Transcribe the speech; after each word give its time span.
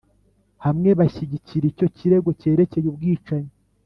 hamwe 0.65 0.89
bashyigikira 0.99 1.65
icyo 1.71 1.87
kirego 1.97 2.29
cyerekeye 2.39 2.87
ubwicanyi 2.89 3.51